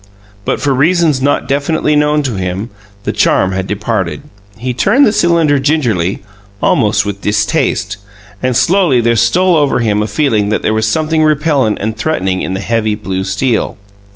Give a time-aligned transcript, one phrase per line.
[0.45, 2.71] But, for reasons not definitely known to him,
[3.03, 4.23] the charm had departed;
[4.57, 6.23] he turned the cylinder gingerly,
[6.59, 7.97] almost with distaste;
[8.41, 12.41] and slowly there stole over him a feeling that there was something repellent and threatening
[12.41, 13.77] in the heavy blue steel.